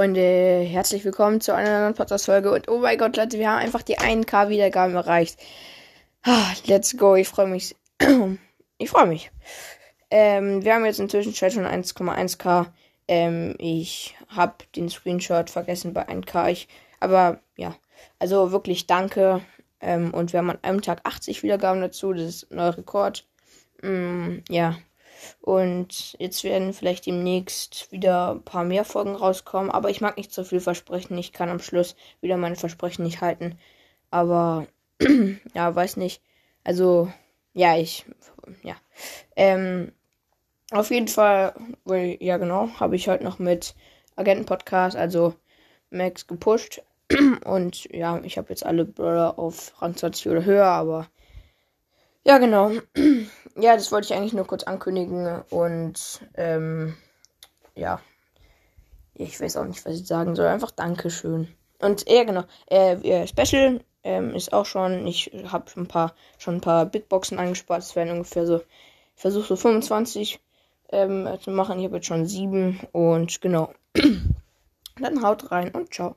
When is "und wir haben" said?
20.14-20.48